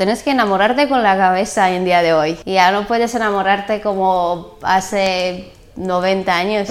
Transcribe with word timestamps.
Tienes 0.00 0.22
que 0.22 0.30
enamorarte 0.30 0.88
con 0.88 1.02
la 1.02 1.14
cabeza 1.18 1.72
en 1.72 1.84
día 1.84 2.00
de 2.00 2.14
hoy. 2.14 2.38
Y 2.46 2.54
ya 2.54 2.72
no 2.72 2.86
puedes 2.86 3.14
enamorarte 3.14 3.82
como 3.82 4.56
hace 4.62 5.52
90 5.76 6.34
años. 6.34 6.70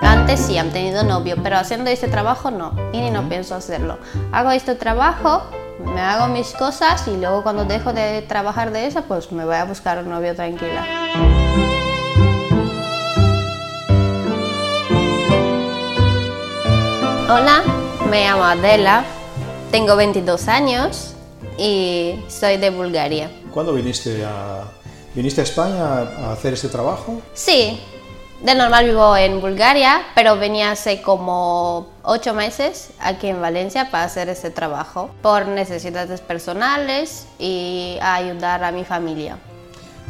Antes 0.00 0.40
sí 0.40 0.56
han 0.56 0.70
tenido 0.70 1.04
novio, 1.04 1.36
pero 1.42 1.58
haciendo 1.58 1.90
este 1.90 2.08
trabajo 2.08 2.50
no. 2.50 2.72
Y 2.94 3.02
ni 3.02 3.10
no 3.10 3.28
pienso 3.28 3.54
hacerlo. 3.54 3.98
Hago 4.32 4.52
este 4.52 4.74
trabajo, 4.74 5.42
me 5.84 6.00
hago 6.00 6.28
mis 6.28 6.54
cosas 6.54 7.06
y 7.08 7.18
luego 7.18 7.42
cuando 7.42 7.66
dejo 7.66 7.92
de 7.92 8.22
trabajar 8.22 8.70
de 8.70 8.86
eso, 8.86 9.02
pues 9.02 9.32
me 9.32 9.44
voy 9.44 9.56
a 9.56 9.66
buscar 9.66 9.98
un 9.98 10.08
novio 10.08 10.34
tranquila. 10.34 10.82
Hola, 17.28 17.62
me 18.08 18.24
llamo 18.24 18.44
Adela, 18.44 19.04
tengo 19.74 19.96
22 19.96 20.46
años 20.46 21.14
y 21.58 22.14
soy 22.28 22.58
de 22.58 22.70
Bulgaria. 22.70 23.28
¿Cuándo 23.52 23.74
viniste 23.74 24.24
a, 24.24 24.62
viniste 25.16 25.40
a 25.40 25.44
España 25.44 25.84
a 25.84 26.32
hacer 26.32 26.52
este 26.52 26.68
trabajo? 26.68 27.20
Sí, 27.32 27.80
de 28.40 28.54
normal 28.54 28.84
vivo 28.84 29.16
en 29.16 29.40
Bulgaria, 29.40 30.00
pero 30.14 30.36
venía 30.36 30.70
hace 30.70 31.02
como 31.02 31.88
8 32.04 32.34
meses 32.34 32.90
aquí 33.00 33.26
en 33.26 33.40
Valencia 33.40 33.90
para 33.90 34.04
hacer 34.04 34.28
este 34.28 34.50
trabajo 34.50 35.10
por 35.22 35.48
necesidades 35.48 36.20
personales 36.20 37.26
y 37.40 37.98
a 38.00 38.14
ayudar 38.14 38.62
a 38.62 38.70
mi 38.70 38.84
familia. 38.84 39.38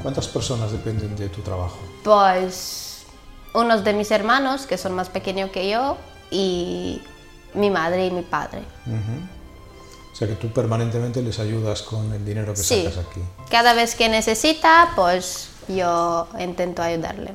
¿Cuántas 0.03 0.29
personas 0.29 0.73
dependen 0.73 1.17
de 1.17 1.31
tu 1.31 1.41
trabajo? 1.41 1.79
Pues 2.03 3.07
unos 3.55 3.83
de 3.83 3.95
mis 3.95 4.11
hermanos, 4.11 4.67
que 4.67 4.77
son 4.77 4.93
más 4.93 5.09
pequeños 5.09 5.49
que 5.49 5.71
yo, 5.71 5.97
y 6.31 7.01
mi 7.55 7.71
madre 7.71 8.09
y 8.09 8.11
mi 8.11 8.21
padre. 8.21 8.61
O 10.15 10.17
sea 10.17 10.29
que 10.29 10.35
tú 10.35 10.49
permanentemente 10.53 11.21
les 11.21 11.41
ayudas 11.41 11.83
con 11.83 12.13
el 12.15 12.25
dinero 12.25 12.55
que 12.55 12.61
Sí, 12.63 12.85
sacas 12.85 13.05
aquí. 13.05 13.21
cada 13.51 13.75
vez 13.75 13.97
que 13.97 14.09
necesita, 14.09 14.93
pues 14.95 15.49
yo 15.69 16.29
intento 16.39 16.83
ayudarle. 16.83 17.33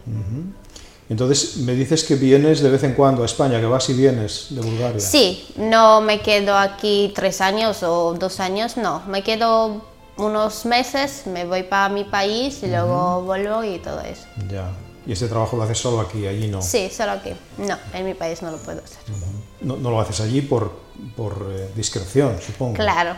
Entonces 1.10 1.58
me 1.58 1.74
dices 1.74 2.04
que 2.06 2.16
vienes 2.16 2.62
de 2.62 2.70
vez 2.70 2.84
en 2.84 2.94
cuando 2.94 3.24
a 3.24 3.26
España, 3.26 3.60
que 3.60 3.66
vas 3.66 3.90
y 3.90 3.94
vienes 3.96 4.48
de 4.52 4.62
Bulgaria. 4.62 5.00
Sí, 5.02 5.46
no 5.58 6.00
me 6.02 6.22
quedo 6.22 6.56
aquí 6.58 7.12
tres 7.16 7.42
años 7.42 7.84
o 7.84 8.14
dos 8.14 8.40
años, 8.40 8.78
no, 8.78 9.02
me 9.08 9.24
quedo 9.24 9.82
unos 10.18 10.66
meses, 10.66 11.24
me 11.26 11.46
voy 11.46 11.64
para 11.64 11.90
mi 11.90 12.04
país 12.06 12.62
y 12.64 12.68
luego 12.68 13.24
vuelvo 13.24 13.64
y 13.64 13.80
todo 13.80 14.00
eso. 14.02 14.24
Ya. 14.50 14.72
Y 15.10 15.14
este 15.14 15.28
trabajo 15.28 15.58
lo 15.58 15.64
haces 15.64 15.80
solo 15.80 16.02
aquí, 16.02 16.28
allí 16.28 16.48
no. 16.48 16.62
Sí, 16.62 16.88
solo 16.96 17.14
aquí. 17.14 17.32
No, 17.58 17.76
en 17.96 18.06
mi 18.06 18.14
país 18.14 18.44
no 18.44 18.52
lo 18.52 18.58
puedo 18.60 18.80
hacer. 18.84 19.00
No, 19.60 19.76
no 19.76 19.90
lo 19.90 20.00
haces 20.00 20.22
allí 20.22 20.44
por, 20.44 20.72
por 21.18 21.48
eh, 21.52 21.72
discreción, 21.76 22.38
supongo. 22.40 22.76
Claro. 22.76 23.16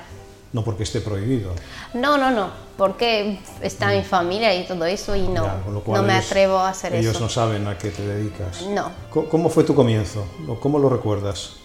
No 0.53 0.63
porque 0.63 0.83
esté 0.83 1.01
prohibido. 1.01 1.51
No, 1.93 2.17
no, 2.17 2.31
no, 2.31 2.49
porque 2.77 3.39
está 3.61 3.87
mi 3.89 4.05
familia 4.05 4.55
y 4.55 4.65
todo 4.65 4.85
eso 4.85 5.17
y 5.17 5.23
no, 5.27 5.43
Ya, 5.45 5.57
no 5.85 6.01
me 6.03 6.13
ellos- 6.13 6.25
atrevo 6.27 6.59
a 6.59 6.69
hacer 6.69 6.95
Ellos 6.95 7.11
eso. 7.15 7.19
no 7.25 7.29
saben 7.29 7.67
a 7.67 7.77
qué 7.77 7.89
te 7.89 8.07
dedicas. 8.07 8.61
No. 8.61 8.89
¿Cómo 9.29 9.49
fue 9.49 9.65
tu 9.65 9.75
comienzo? 9.75 10.25
¿O 10.47 10.57
¿Cómo 10.61 10.79
lo 10.79 10.87
recuerdas? 10.87 11.55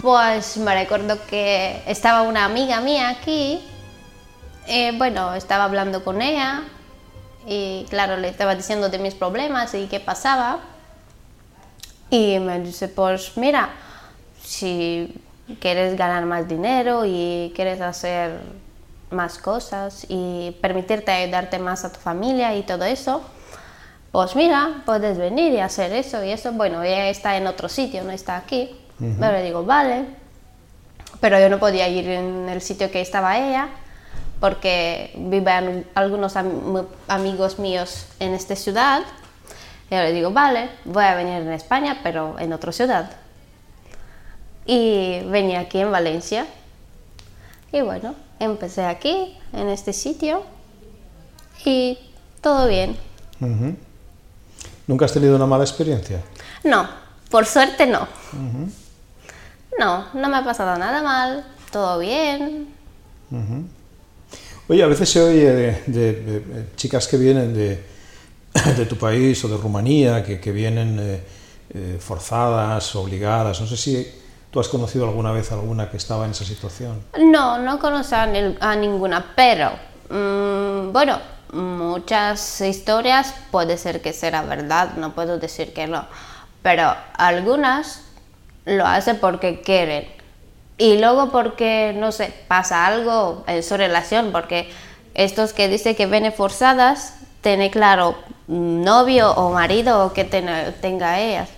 Pues 0.00 0.56
me 0.56 0.74
recuerdo 0.74 1.18
que 1.28 1.82
estaba 1.86 2.22
una 2.22 2.46
amiga 2.46 2.80
mía 2.80 3.10
aquí, 3.10 3.60
eh, 4.66 4.92
bueno, 4.96 5.34
estaba 5.34 5.64
hablando 5.64 6.02
con 6.02 6.22
ella 6.22 6.62
y 7.46 7.86
claro, 7.90 8.16
le 8.16 8.28
estaba 8.28 8.54
diciendo 8.54 8.88
de 8.88 8.98
mis 8.98 9.14
problemas 9.14 9.74
y 9.74 9.86
qué 9.86 10.00
pasaba. 10.00 10.60
Y 12.10 12.38
me 12.38 12.60
dice, 12.60 12.88
pues 12.88 13.36
mira, 13.36 13.70
si 14.42 15.14
quieres 15.60 15.96
ganar 15.96 16.24
más 16.26 16.46
dinero 16.46 17.04
y 17.06 17.52
quieres 17.54 17.80
hacer 17.80 18.40
más 19.10 19.38
cosas 19.38 20.06
y 20.08 20.56
permitirte 20.60 21.10
ayudarte 21.10 21.58
más 21.58 21.84
a 21.84 21.92
tu 21.92 22.00
familia 22.00 22.54
y 22.56 22.62
todo 22.62 22.84
eso, 22.84 23.22
pues 24.10 24.36
mira, 24.36 24.82
puedes 24.84 25.16
venir 25.16 25.52
y 25.52 25.60
hacer 25.60 25.92
eso 25.92 26.22
y 26.22 26.30
eso. 26.30 26.52
Bueno, 26.52 26.82
ella 26.82 27.08
está 27.08 27.36
en 27.36 27.46
otro 27.46 27.68
sitio, 27.68 28.04
no 28.04 28.10
está 28.10 28.36
aquí. 28.36 28.78
Pero 28.98 29.32
le 29.32 29.42
digo, 29.42 29.64
vale. 29.64 30.04
Pero 31.20 31.40
yo 31.40 31.48
no 31.48 31.58
podía 31.58 31.88
ir 31.88 32.08
en 32.08 32.48
el 32.48 32.60
sitio 32.60 32.90
que 32.90 33.00
estaba 33.00 33.38
ella 33.38 33.68
porque 34.42 35.12
viven 35.16 35.86
algunos 35.94 36.34
am- 36.34 36.84
amigos 37.06 37.60
míos 37.60 38.06
en 38.18 38.34
esta 38.34 38.56
ciudad. 38.56 39.02
Y 39.88 39.94
yo 39.94 40.00
le 40.00 40.12
digo, 40.12 40.32
vale, 40.32 40.68
voy 40.84 41.04
a 41.04 41.14
venir 41.14 41.34
en 41.42 41.52
España, 41.52 42.00
pero 42.02 42.36
en 42.40 42.52
otra 42.52 42.72
ciudad. 42.72 43.12
Y 44.66 45.20
venía 45.26 45.60
aquí 45.60 45.78
en 45.78 45.92
Valencia. 45.92 46.44
Y 47.70 47.82
bueno, 47.82 48.16
empecé 48.40 48.84
aquí, 48.84 49.38
en 49.52 49.68
este 49.68 49.92
sitio. 49.92 50.42
Y 51.64 51.96
todo 52.40 52.66
bien. 52.66 52.96
Ujú. 53.40 53.76
¿Nunca 54.88 55.04
has 55.04 55.12
tenido 55.12 55.36
una 55.36 55.46
mala 55.46 55.62
experiencia? 55.62 56.20
No, 56.64 56.88
por 57.30 57.46
suerte 57.46 57.86
no. 57.86 58.08
No, 59.78 60.06
no 60.14 60.28
me 60.28 60.36
ha 60.36 60.44
pasado 60.44 60.76
nada 60.78 61.00
mal, 61.00 61.44
todo 61.70 62.00
bien. 62.00 62.74
Oye, 64.68 64.82
a 64.82 64.86
veces 64.86 65.08
se 65.10 65.20
oye 65.20 65.50
de, 65.52 65.72
de 65.86 66.66
chicas 66.76 67.08
que 67.08 67.16
vienen 67.16 67.52
de, 67.54 68.86
tu 68.86 68.96
país 68.96 69.42
o 69.44 69.48
de 69.48 69.56
Rumanía, 69.56 70.24
que, 70.24 70.52
vienen 70.52 70.98
eh, 71.00 71.20
eh, 71.74 71.96
forzadas, 72.00 72.94
obligadas. 72.96 73.60
No 73.60 73.66
sé 73.66 73.76
si 73.76 74.06
tú 74.50 74.60
has 74.60 74.68
conocido 74.68 75.06
alguna 75.08 75.32
vez 75.32 75.50
alguna 75.52 75.90
que 75.90 75.96
estaba 75.96 76.24
en 76.26 76.30
esa 76.30 76.44
situación. 76.44 77.02
No, 77.18 77.58
no 77.58 77.78
conozco 77.78 78.14
a, 78.14 78.26
ni- 78.26 78.56
a 78.60 78.76
ninguna, 78.76 79.32
pero 79.34 79.72
mm, 80.10 80.92
bueno, 80.92 81.18
muchas 81.52 82.60
historias 82.60 83.34
puede 83.50 83.76
ser 83.76 84.00
que 84.00 84.12
sea 84.12 84.42
verdad, 84.42 84.94
no 84.96 85.12
puedo 85.14 85.38
decir 85.38 85.72
que 85.72 85.86
no, 85.86 86.06
pero 86.62 86.94
algunas 87.14 88.02
lo 88.64 88.86
hacen 88.86 89.18
porque 89.20 89.60
quieren 89.60 90.06
y 90.78 90.98
luego 90.98 91.30
porque, 91.30 91.94
no 91.96 92.12
sé, 92.12 92.32
pasa 92.48 92.86
algo 92.86 93.44
en 93.46 93.62
su 93.62 93.76
relación, 93.76 94.30
porque 94.32 94.70
estos 95.14 95.52
que 95.52 95.68
dicen 95.68 95.94
que 95.94 96.06
vienen 96.06 96.32
forzadas, 96.32 97.14
tiene 97.40 97.70
claro 97.70 98.14
novio 98.46 99.32
o 99.32 99.50
marido 99.52 100.12
que 100.12 100.24
ten- 100.24 100.74
tenga 100.80 101.18
ellas. 101.20 101.48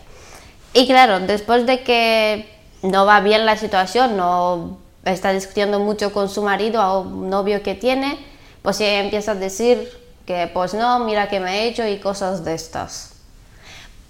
Y 0.73 0.87
claro, 0.87 1.21
después 1.21 1.67
de 1.67 1.83
que 1.83 2.49
no 2.83 3.07
va 3.07 3.21
bien 3.21 3.47
la 3.47 3.57
situación, 3.57 4.17
no 4.17 4.79
está 5.05 5.33
discutiendo 5.33 5.79
mucho 5.81 6.13
con 6.13 6.29
su 6.29 6.43
marido 6.43 6.83
o 6.83 7.05
novio 7.05 7.63
que 7.63 7.75
tiene, 7.75 8.19
pues 8.63 8.81
ella 8.81 9.01
empieza 9.01 9.33
a 9.33 9.35
decir 9.37 9.89
que 10.27 10.51
pues 10.53 10.73
no, 10.75 10.99
mira 11.01 11.29
que 11.29 11.39
me 11.39 11.61
he 11.61 11.69
hecho 11.69 11.87
y 11.87 11.99
cosas 11.99 12.45
de 12.45 12.55
estas. 12.55 13.13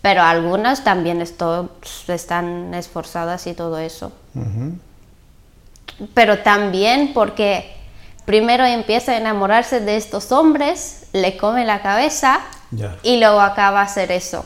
Pero 0.01 0.23
algunas 0.23 0.85
también 0.85 1.21
esto- 1.21 1.71
están 2.09 2.73
esforzadas 2.75 3.47
y 3.47 3.55
todo 3.55 3.79
eso. 3.79 4.13
Pero 6.15 6.41
también 6.41 7.13
porque 7.15 7.75
primero 8.25 8.65
empieza 8.65 9.13
a 9.13 9.17
enamorarse 9.17 9.81
de 9.81 9.97
estos 9.97 10.33
hombres, 10.33 11.07
le 11.13 11.37
come 11.37 11.65
la 11.65 11.83
cabeza 11.83 12.41
y 13.03 13.19
luego 13.19 13.41
acaba 13.41 13.81
a 13.81 13.85
hacer 13.85 14.11
eso 14.11 14.45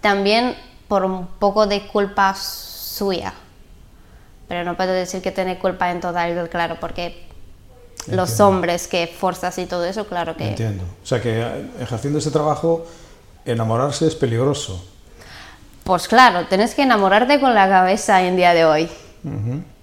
también 0.00 0.56
por 0.88 1.04
un 1.04 1.26
poco 1.26 1.66
de 1.66 1.86
culpa 1.86 2.34
suya. 2.34 3.32
Pero 4.48 4.64
no 4.64 4.76
puedo 4.76 4.92
decir 4.92 5.22
que 5.22 5.30
tiene 5.30 5.58
culpa 5.58 5.90
en 5.90 6.00
total, 6.00 6.48
claro, 6.50 6.76
porque 6.78 7.26
los 8.08 8.40
hombres 8.40 8.88
que 8.88 9.06
forzas 9.06 9.56
y 9.58 9.66
todo 9.66 9.84
eso, 9.84 10.06
claro 10.06 10.36
que... 10.36 10.48
Entiendo. 10.48 10.84
O 11.02 11.06
sea 11.06 11.22
que 11.22 11.70
ejerciendo 11.80 12.18
este 12.18 12.30
trabajo, 12.30 12.84
enamorarse 13.46 14.06
es 14.06 14.14
peligroso. 14.14 14.84
Pues 15.84 16.08
claro, 16.08 16.46
tienes 16.48 16.74
que 16.74 16.82
enamorarte 16.82 17.40
con 17.40 17.54
la 17.54 17.68
cabeza 17.68 18.22
en 18.22 18.36
día 18.36 18.52
de 18.52 18.64
hoy. 18.64 18.90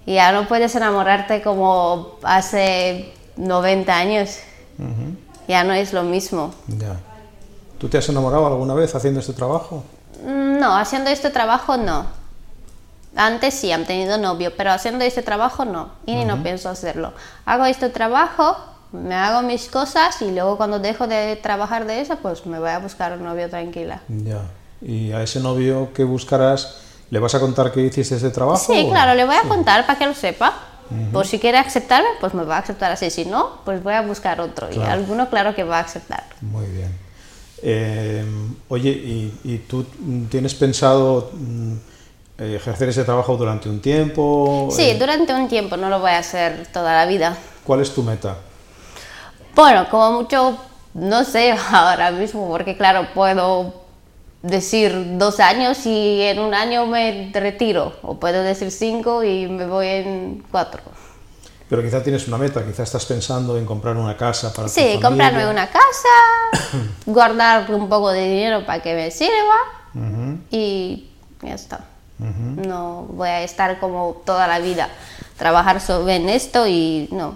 Y 0.06 0.14
ya 0.14 0.32
no 0.32 0.48
puedes 0.48 0.74
enamorarte 0.74 1.42
como 1.42 2.16
hace 2.22 3.12
90 3.36 3.94
años. 3.96 4.38
Ya 5.46 5.64
no 5.64 5.72
es 5.72 5.92
lo 5.92 6.02
mismo. 6.02 6.54
Ya. 6.68 6.98
¿Tú 7.78 7.88
te 7.88 7.98
has 7.98 8.08
enamorado 8.08 8.46
alguna 8.46 8.74
vez 8.74 8.94
haciendo 8.94 9.20
este 9.20 9.32
trabajo? 9.32 9.82
Mm, 10.24 10.58
No, 10.58 10.76
haciendo 10.76 11.10
este 11.10 11.30
trabajo 11.30 11.76
no. 11.76 12.06
Antes 13.16 13.54
sí, 13.54 13.72
han 13.72 13.86
tenido 13.86 14.18
novio, 14.18 14.52
pero 14.56 14.70
haciendo 14.70 15.04
este 15.04 15.22
trabajo 15.22 15.64
no, 15.64 15.90
y 16.06 16.14
ni 16.14 16.24
no 16.24 16.42
pienso 16.42 16.68
hacerlo. 16.68 17.12
Hago 17.44 17.64
este 17.66 17.88
trabajo, 17.88 18.56
me 18.92 19.14
hago 19.16 19.42
mis 19.42 19.68
cosas 19.68 20.22
y 20.22 20.30
luego 20.30 20.56
cuando 20.56 20.78
dejo 20.78 21.08
de 21.08 21.34
trabajar 21.36 21.86
de 21.86 22.00
eso, 22.02 22.16
pues 22.22 22.46
me 22.46 22.60
voy 22.60 22.68
a 22.70 22.78
buscar 22.78 23.14
un 23.14 23.24
novio 23.24 23.50
tranquila. 23.50 24.00
Ya. 24.08 24.42
¿Y 24.80 25.10
a 25.12 25.22
ese 25.22 25.40
novio 25.40 25.92
que 25.92 26.04
buscarás, 26.04 26.76
le 27.10 27.18
vas 27.18 27.34
a 27.34 27.40
contar 27.40 27.72
que 27.72 27.80
hiciste 27.80 28.16
ese 28.16 28.30
trabajo? 28.30 28.72
Sí, 28.72 28.84
o- 28.86 28.90
claro, 28.90 29.14
le 29.14 29.24
voy 29.24 29.34
a 29.36 29.42
contar 29.48 29.86
para 29.86 29.98
que 29.98 30.06
lo 30.06 30.14
sepa. 30.14 30.54
Por 31.12 31.24
si 31.24 31.38
quiere 31.38 31.56
aceptarme, 31.58 32.08
pues 32.20 32.34
me 32.34 32.42
va 32.42 32.56
a 32.56 32.58
aceptar 32.60 32.90
así. 32.90 33.10
Si 33.10 33.24
no, 33.24 33.58
pues 33.64 33.80
voy 33.80 33.94
a 33.94 34.00
buscar 34.02 34.40
otro. 34.40 34.68
Y 34.70 34.74
Claro. 34.74 34.90
alguno, 34.92 35.28
claro 35.30 35.54
que 35.54 35.62
va 35.62 35.78
a 35.78 35.82
aceptar. 35.82 36.24
Muy 36.40 36.66
bien. 36.66 36.92
Eh, 37.62 38.24
oye, 38.68 38.90
¿y, 38.90 39.32
y 39.44 39.58
tú 39.58 39.84
tienes 40.28 40.54
pensado 40.54 41.30
mm, 41.32 41.72
eh, 42.38 42.54
ejercer 42.56 42.88
ese 42.88 43.04
trabajo 43.04 43.36
durante 43.36 43.68
un 43.68 43.80
tiempo? 43.80 44.68
Sí, 44.72 44.90
Eh, 44.90 44.98
durante 44.98 45.32
un 45.32 45.46
tiempo, 45.46 45.76
no 45.76 45.88
lo 45.88 46.00
voy 46.00 46.10
a 46.10 46.18
hacer 46.18 46.66
toda 46.72 46.92
la 46.96 47.06
vida. 47.06 47.36
¿Cuál 47.64 47.82
es 47.82 47.94
tu 47.94 48.02
meta? 48.02 48.36
Bueno, 49.54 49.86
como 49.90 50.22
mucho, 50.22 50.56
no 50.94 51.22
sé 51.24 51.52
ahora 51.72 52.10
mismo, 52.10 52.48
porque 52.48 52.76
claro, 52.76 53.06
puedo 53.14 53.74
decir 54.42 55.18
dos 55.18 55.38
años 55.40 55.84
y 55.86 56.22
en 56.22 56.38
un 56.38 56.54
año 56.54 56.86
me 56.86 57.30
retiro, 57.34 57.94
o 58.02 58.18
puedo 58.18 58.42
decir 58.42 58.70
cinco 58.70 59.22
y 59.24 59.46
me 59.46 59.66
voy 59.66 59.86
en 59.88 60.44
cuatro. 60.50 60.80
Pero 61.68 61.82
quizá 61.82 62.02
tienes 62.02 62.26
una 62.26 62.36
meta, 62.38 62.64
quizá 62.66 62.82
estás 62.82 63.06
pensando 63.06 63.56
en 63.56 63.64
comprar 63.64 63.96
una 63.96 64.16
casa 64.16 64.52
para 64.52 64.66
tu 64.66 64.74
Sí, 64.74 64.80
familia. 64.80 65.00
comprarme 65.08 65.48
una 65.48 65.68
casa, 65.68 66.78
guardar 67.06 67.70
un 67.70 67.88
poco 67.88 68.10
de 68.10 68.28
dinero 68.28 68.66
para 68.66 68.82
que 68.82 68.94
me 68.94 69.10
sirva 69.10 69.56
y 70.50 71.08
ya 71.42 71.54
está. 71.54 71.84
No 72.18 73.06
voy 73.10 73.28
a 73.28 73.42
estar 73.42 73.78
como 73.78 74.20
toda 74.26 74.46
la 74.46 74.58
vida 74.58 74.90
trabajar 75.38 75.80
sobre 75.80 76.16
en 76.16 76.28
esto 76.28 76.66
y 76.66 77.08
no. 77.12 77.34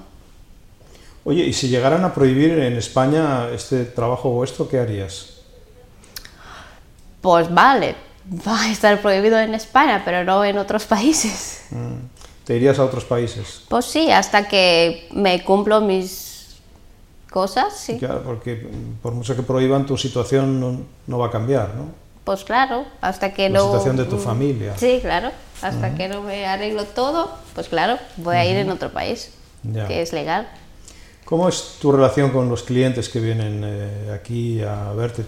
Oye, 1.24 1.44
¿y 1.44 1.52
si 1.54 1.68
llegaran 1.68 2.04
a 2.04 2.12
prohibir 2.12 2.58
en 2.58 2.76
España 2.76 3.48
este 3.54 3.84
trabajo 3.84 4.28
vuestro, 4.30 4.68
qué 4.68 4.78
harías? 4.78 5.33
Pues 7.24 7.48
vale, 7.54 7.94
va 8.46 8.64
a 8.64 8.70
estar 8.70 9.00
prohibido 9.00 9.38
en 9.38 9.54
España, 9.54 10.02
pero 10.04 10.24
no 10.24 10.44
en 10.44 10.58
otros 10.58 10.84
países. 10.84 11.62
Mm, 11.70 12.44
¿Te 12.44 12.56
irías 12.56 12.78
a 12.78 12.84
otros 12.84 13.06
países? 13.06 13.62
Pues 13.66 13.86
sí, 13.86 14.10
hasta 14.10 14.46
que 14.46 15.08
me 15.10 15.42
cumplo 15.42 15.80
mis 15.80 16.56
cosas, 17.30 17.78
sí. 17.78 17.98
Claro, 17.98 18.22
porque 18.24 18.56
mm, 18.70 19.00
por 19.00 19.14
mucho 19.14 19.34
que 19.34 19.40
prohíban, 19.42 19.86
tu 19.86 19.96
situación 19.96 20.60
no, 20.60 20.80
no 21.06 21.18
va 21.18 21.28
a 21.28 21.30
cambiar, 21.30 21.74
¿no? 21.74 21.86
Pues 22.24 22.44
claro, 22.44 22.84
hasta 23.00 23.32
que 23.32 23.48
La 23.48 23.60
no... 23.60 23.64
situación 23.68 23.96
de 23.96 24.04
tu 24.04 24.16
mm, 24.16 24.20
familia. 24.20 24.74
Sí, 24.76 24.98
claro, 25.00 25.30
hasta 25.62 25.94
que 25.94 26.08
no 26.08 26.20
me 26.20 26.44
arreglo 26.44 26.84
todo, 26.84 27.30
pues 27.54 27.68
claro, 27.68 27.98
voy 28.18 28.36
a 28.36 28.44
ir 28.44 28.58
en 28.58 28.68
otro 28.68 28.90
país, 28.92 29.30
Ya. 29.62 29.88
que 29.88 30.02
es 30.02 30.12
legal. 30.12 30.46
¿Cómo 31.24 31.48
es 31.48 31.76
tu 31.80 31.90
relación 31.90 32.28
con 32.32 32.50
los 32.50 32.64
clientes 32.64 33.08
que 33.08 33.18
vienen 33.18 33.62
eh, 33.64 34.12
aquí 34.14 34.60
a 34.60 34.92
verte? 34.92 35.24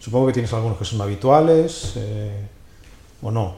Supongo 0.00 0.28
que 0.28 0.32
tienes 0.32 0.52
algunos 0.54 0.78
que 0.78 0.84
son 0.84 1.00
habituales 1.02 1.92
eh, 1.96 2.48
o 3.22 3.30
no. 3.30 3.54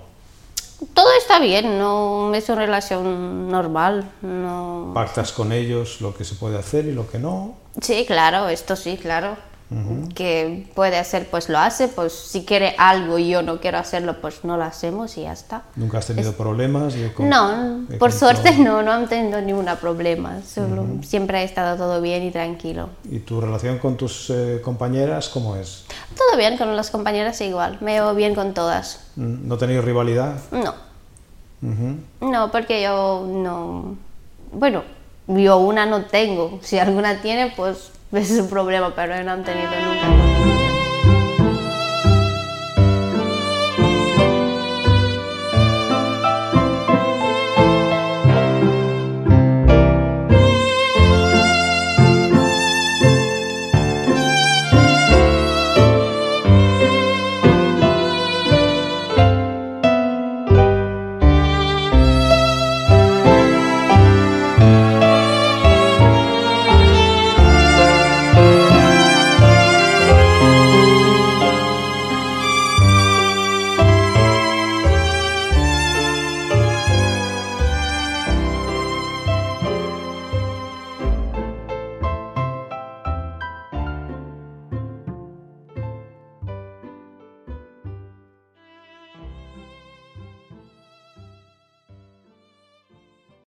Todo 0.93 1.07
está 1.17 1.39
bien, 1.39 1.79
no 1.79 2.35
es 2.35 2.49
una 2.49 2.67
relación 2.67 3.49
normal, 3.49 4.11
no... 4.21 4.91
Pactas 4.93 5.31
con 5.31 5.53
ellos 5.53 6.01
lo 6.01 6.13
que 6.13 6.25
se 6.25 6.35
puede 6.35 6.59
hacer 6.59 6.87
y 6.87 6.93
lo 6.93 7.09
que 7.09 7.21
no. 7.21 7.55
Sí, 7.81 8.05
claro, 8.05 8.49
esto 8.49 8.75
sí, 8.75 8.99
claro. 9.01 9.37
Que 10.15 10.69
puede 10.75 10.99
hacer, 10.99 11.29
pues 11.31 11.49
lo 11.49 11.59
hace, 11.59 11.89
pues 11.89 12.13
si 12.13 12.45
quiere 12.45 12.75
algo 12.79 13.19
y 13.19 13.31
yo 13.31 13.43
no 13.43 13.61
quiero 13.61 13.79
hacerlo, 13.79 14.21
pues 14.21 14.45
no 14.45 14.57
lo 14.57 14.65
hacemos 14.65 15.17
y 15.17 15.23
ya 15.23 15.33
está. 15.33 15.63
Nunca 15.77 15.99
has 15.99 16.07
tenido 16.07 16.33
problemas. 16.33 16.95
de 16.95 17.13
con- 17.13 17.29
No, 17.29 17.79
de 17.89 17.97
por 17.97 18.13
suerte 18.13 18.53
no, 18.59 18.83
no 18.83 18.93
han 18.93 19.09
tenido 19.09 19.41
ningún 19.41 19.67
problema, 19.81 20.41
solo 20.43 20.87
siempre 21.03 21.39
ha 21.39 21.43
estado 21.43 21.77
todo 21.77 22.01
bien 22.01 22.23
y 22.25 22.31
tranquilo. 22.31 22.91
¿Y 23.11 23.21
tu 23.21 23.41
relación 23.41 23.79
con 23.79 23.97
tus 23.97 24.29
eh, 24.31 24.61
compañeras 24.63 25.29
cómo 25.29 25.57
es? 25.57 25.85
Todo 26.17 26.37
bien 26.37 26.57
con 26.59 26.75
las 26.77 26.91
compañeras 26.91 27.41
igual, 27.41 27.79
me 27.81 27.93
llevo 27.95 28.15
bien 28.15 28.35
con 28.35 28.53
todas. 28.55 29.01
Mm, 29.17 29.49
¿No 29.49 29.57
tenéis 29.57 29.83
rivalidad? 29.83 30.37
No, 30.51 30.75
Ujú. 31.63 32.31
no, 32.31 32.51
porque 32.51 32.83
yo 32.83 33.25
no... 33.27 33.97
Bueno, 34.53 34.83
yo 35.29 35.57
una 35.59 35.87
no 35.87 36.05
tengo, 36.05 36.59
si 36.63 36.79
alguna 36.79 37.23
tiene, 37.23 37.53
pues 37.57 37.91
ese 38.19 38.35
es 38.35 38.39
su 38.41 38.49
problema, 38.49 38.95
pero 38.95 39.23
no 39.25 39.33
han 39.33 39.43
tenido 39.43 39.71
nunca. 39.71 40.52